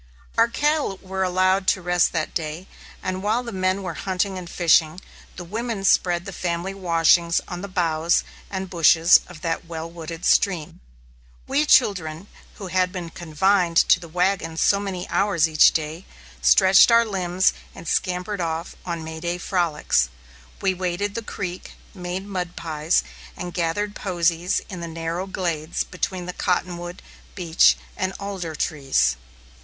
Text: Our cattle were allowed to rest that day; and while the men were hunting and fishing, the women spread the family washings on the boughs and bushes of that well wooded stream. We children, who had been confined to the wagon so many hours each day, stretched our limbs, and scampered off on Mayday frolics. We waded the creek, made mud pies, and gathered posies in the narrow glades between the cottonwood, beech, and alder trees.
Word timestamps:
Our 0.35 0.47
cattle 0.47 0.97
were 1.03 1.21
allowed 1.21 1.67
to 1.67 1.81
rest 1.83 2.11
that 2.11 2.33
day; 2.33 2.65
and 3.03 3.21
while 3.21 3.43
the 3.43 3.51
men 3.51 3.83
were 3.83 3.93
hunting 3.93 4.35
and 4.35 4.49
fishing, 4.49 4.99
the 5.35 5.43
women 5.43 5.83
spread 5.83 6.25
the 6.25 6.33
family 6.33 6.73
washings 6.73 7.39
on 7.47 7.61
the 7.61 7.67
boughs 7.67 8.23
and 8.49 8.67
bushes 8.67 9.19
of 9.27 9.41
that 9.41 9.65
well 9.67 9.87
wooded 9.87 10.25
stream. 10.25 10.79
We 11.45 11.67
children, 11.67 12.25
who 12.55 12.65
had 12.65 12.91
been 12.91 13.11
confined 13.11 13.77
to 13.77 13.99
the 13.99 14.09
wagon 14.09 14.57
so 14.57 14.79
many 14.79 15.07
hours 15.07 15.47
each 15.47 15.71
day, 15.71 16.05
stretched 16.41 16.89
our 16.89 17.05
limbs, 17.05 17.53
and 17.75 17.87
scampered 17.87 18.41
off 18.41 18.75
on 18.83 19.03
Mayday 19.03 19.37
frolics. 19.37 20.09
We 20.63 20.73
waded 20.73 21.13
the 21.13 21.21
creek, 21.21 21.73
made 21.93 22.25
mud 22.25 22.55
pies, 22.55 23.03
and 23.37 23.53
gathered 23.53 23.93
posies 23.95 24.61
in 24.67 24.79
the 24.79 24.87
narrow 24.87 25.27
glades 25.27 25.83
between 25.83 26.25
the 26.25 26.33
cottonwood, 26.33 27.03
beech, 27.35 27.77
and 27.95 28.15
alder 28.19 28.55
trees. 28.55 29.15